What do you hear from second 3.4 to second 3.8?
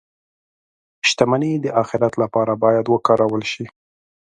شي.